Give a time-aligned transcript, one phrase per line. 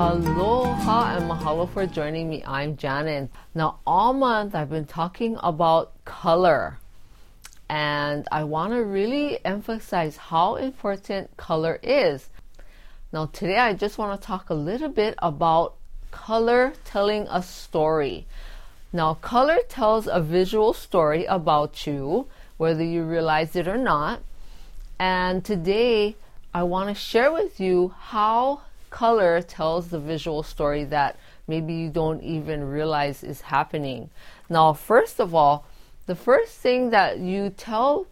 [0.00, 2.44] Aloha and mahalo for joining me.
[2.46, 3.30] I'm Janet.
[3.52, 6.78] Now, all month I've been talking about color,
[7.68, 12.28] and I want to really emphasize how important color is.
[13.12, 15.74] Now, today I just want to talk a little bit about
[16.12, 18.24] color telling a story.
[18.92, 24.20] Now, color tells a visual story about you, whether you realize it or not.
[25.00, 26.14] And today
[26.54, 31.16] I want to share with you how color tells the visual story that
[31.46, 34.10] maybe you don't even realize is happening.
[34.48, 35.66] Now, first of all,
[36.06, 38.06] the first thing that you tell,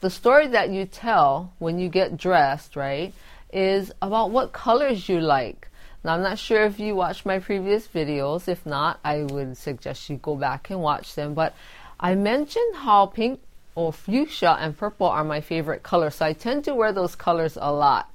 [0.00, 3.12] the story that you tell when you get dressed, right,
[3.52, 5.68] is about what colors you like.
[6.02, 8.48] Now, I'm not sure if you watched my previous videos.
[8.48, 11.34] If not, I would suggest you go back and watch them.
[11.34, 11.54] But
[11.98, 13.40] I mentioned how pink
[13.74, 16.16] or fuchsia and purple are my favorite colors.
[16.16, 18.10] So I tend to wear those colors a lot.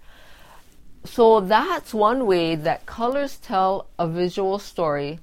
[1.05, 5.19] So that's one way that colors tell a visual story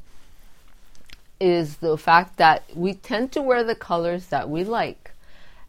[1.41, 5.11] is the fact that we tend to wear the colors that we like.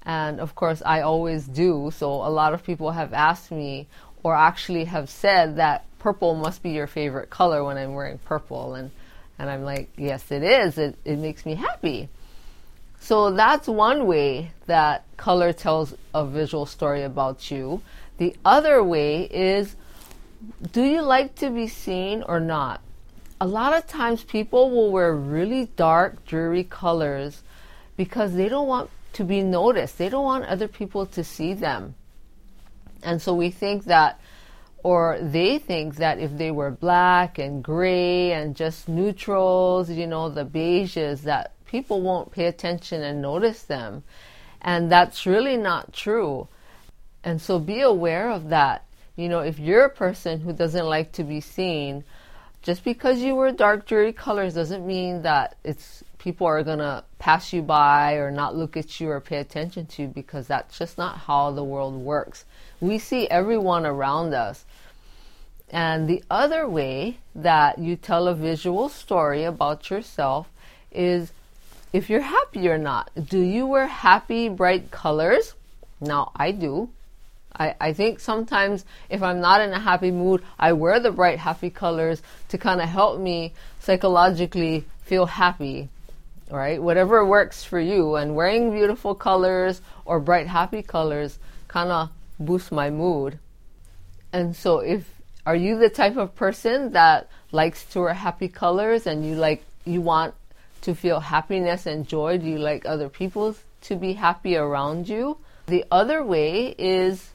[0.04, 1.92] And of course, I always do.
[1.96, 3.88] So a lot of people have asked me
[4.22, 8.76] or actually have said that purple must be your favorite color when I'm wearing purple.
[8.76, 8.92] And,
[9.40, 10.78] and I'm like, yes, it is.
[10.78, 12.10] It, it makes me happy.
[13.00, 17.82] So that's one way that color tells a visual story about you.
[18.18, 19.76] The other way is
[20.72, 22.82] do you like to be seen or not?
[23.42, 27.44] A lot of times people will wear really dark, dreary colors
[27.98, 29.98] because they don't want to be noticed.
[29.98, 31.96] They don't want other people to see them.
[33.04, 34.20] And so we think that,
[34.82, 40.30] or they think that if they were black and gray and just neutrals, you know,
[40.30, 44.04] the beiges, that people won't pay attention and notice them.
[44.62, 46.48] And that's really not true.
[47.24, 48.86] And so be aware of that.
[49.16, 52.04] You know, if you're a person who doesn't like to be seen,
[52.62, 57.52] just because you wear dark dreary colors doesn't mean that it's people are gonna pass
[57.52, 60.98] you by or not look at you or pay attention to you because that's just
[60.98, 62.46] not how the world works.
[62.80, 64.64] We see everyone around us.
[65.70, 70.48] And the other way that you tell a visual story about yourself
[70.92, 71.34] is
[71.92, 73.12] if you're happy or not.
[73.16, 75.54] Do you wear happy, bright colors?
[76.00, 76.90] Now, I do.
[77.56, 81.40] I, I think sometimes if I'm not in a happy mood, I wear the bright,
[81.40, 85.90] happy colors to kind of help me psychologically feel happy,
[86.50, 86.82] right?
[86.82, 88.16] Whatever works for you.
[88.16, 91.38] And wearing beautiful colors or bright, happy colors
[91.68, 92.10] kind of
[92.40, 93.38] boosts my mood.
[94.32, 99.06] And so, if are you the type of person that likes to wear happy colors
[99.06, 100.34] and you like you want
[100.82, 102.38] to feel happiness and joy?
[102.38, 105.38] Do you like other people to be happy around you?
[105.68, 107.33] The other way is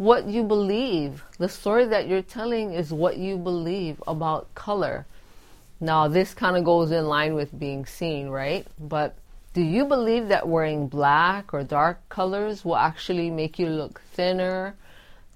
[0.00, 1.22] what you believe.
[1.36, 5.04] The story that you're telling is what you believe about color.
[5.78, 8.66] Now, this kind of goes in line with being seen, right?
[8.78, 9.14] But
[9.52, 14.74] do you believe that wearing black or dark colors will actually make you look thinner?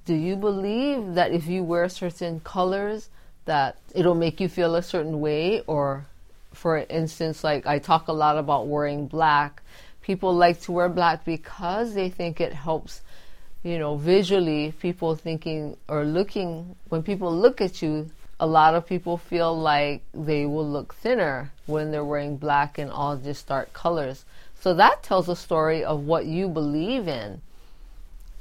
[0.06, 3.10] Do you believe that if you wear certain colors
[3.44, 6.06] that it'll make you feel a certain way or
[6.54, 9.62] for instance like I talk a lot about wearing black
[10.00, 13.02] people like to wear black because they think it helps
[13.64, 18.86] you know, visually, people thinking or looking, when people look at you, a lot of
[18.86, 23.72] people feel like they will look thinner when they're wearing black and all just dark
[23.72, 24.26] colors.
[24.60, 27.40] So that tells a story of what you believe in.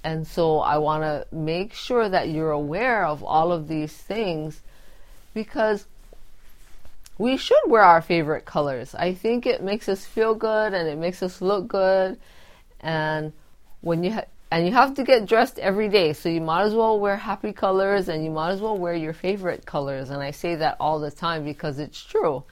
[0.03, 4.61] And so I want to make sure that you're aware of all of these things
[5.33, 5.85] because
[7.17, 8.93] we should wear our favorite colors.
[8.93, 12.19] I think it makes us feel good and it makes us look good.
[12.81, 13.31] And
[13.79, 16.75] when you ha- and you have to get dressed every day, so you might as
[16.75, 20.11] well wear happy colors and you might as well wear your favorite colors.
[20.11, 22.43] And I say that all the time because it's true.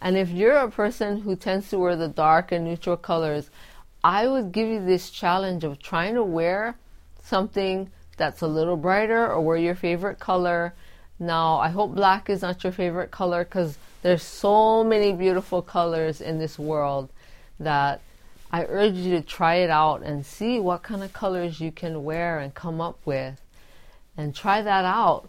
[0.00, 3.50] And if you're a person who tends to wear the dark and neutral colors,
[4.02, 6.78] I would give you this challenge of trying to wear
[7.22, 10.72] something that's a little brighter or wear your favorite color.
[11.18, 16.22] Now, I hope black is not your favorite color because there's so many beautiful colors
[16.22, 17.10] in this world
[17.60, 18.00] that
[18.54, 22.04] I urge you to try it out and see what kind of colors you can
[22.04, 23.40] wear and come up with.
[24.16, 25.28] And try that out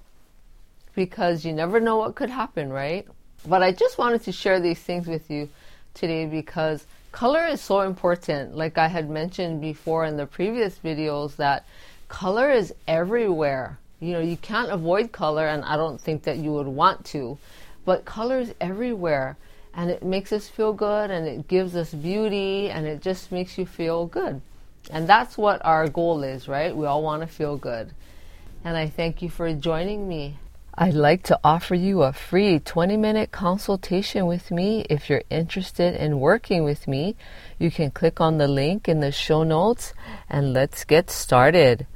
[0.94, 3.08] because you never know what could happen, right?
[3.48, 5.50] But I just wanted to share these things with you
[5.96, 8.56] today because color is so important.
[8.56, 11.66] Like I had mentioned before in the previous videos, that
[12.08, 13.80] color is everywhere.
[14.00, 17.40] You know, you can't avoid color, and I don't think that you would want to,
[17.86, 19.36] but color is everywhere
[19.76, 23.58] and it makes us feel good and it gives us beauty and it just makes
[23.58, 24.42] you feel good.
[24.90, 26.76] And that's what our goal is, right?
[26.76, 27.92] We all want to feel good.
[28.64, 30.38] And I thank you for joining me.
[30.78, 34.86] I'd like to offer you a free 20 minute consultation with me.
[34.90, 37.16] If you're interested in working with me,
[37.60, 39.94] you can click on the link in the show notes
[40.30, 41.88] and let's get started.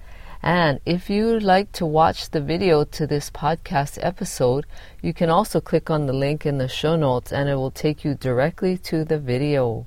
[0.41, 4.65] And if you'd like to watch the video to this podcast episode,
[5.01, 8.05] you can also click on the link in the show notes and it will take
[8.05, 9.85] you directly to the video.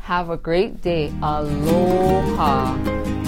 [0.00, 1.12] Have a great day.
[1.22, 3.23] Aloha.